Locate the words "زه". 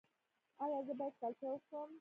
0.87-0.93